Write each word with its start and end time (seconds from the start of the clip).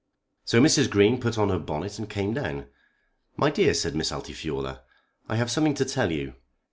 So 0.45 0.59
Mrs. 0.59 0.89
Green 0.89 1.19
put 1.19 1.37
on 1.37 1.49
her 1.49 1.59
bonnet 1.59 1.99
and 1.99 2.09
came 2.09 2.33
down. 2.33 2.65
"My 3.37 3.51
dear," 3.51 3.75
said 3.75 3.93
Miss 3.95 4.11
Altifiorla, 4.11 4.81
"I 5.29 5.35
have 5.35 5.51
something 5.51 5.75
to 5.75 5.85
tell 5.85 6.11
you. 6.11 6.33